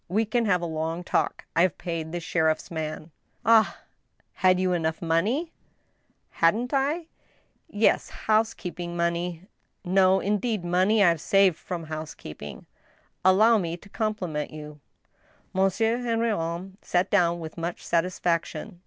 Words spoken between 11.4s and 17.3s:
from housekeeping."" Allow me to compliment you." Monsieur Henrion sat